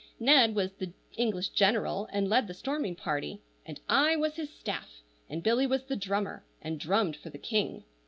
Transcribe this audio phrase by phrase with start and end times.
[0.19, 4.89] Ned was the English general, and led the storming party, and I was his staff,
[5.29, 7.83] and Billy was the drummer, and drummed for the king.